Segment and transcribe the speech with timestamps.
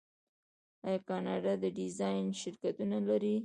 [0.85, 3.35] آیا کاناډا د ډیزاین شرکتونه نلري؟